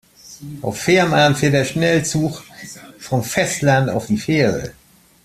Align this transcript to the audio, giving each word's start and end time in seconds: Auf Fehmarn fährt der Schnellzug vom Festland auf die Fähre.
Auf 0.63 0.79
Fehmarn 0.79 1.35
fährt 1.35 1.53
der 1.53 1.63
Schnellzug 1.63 2.43
vom 2.97 3.23
Festland 3.23 3.91
auf 3.91 4.07
die 4.07 4.17
Fähre. 4.17 4.73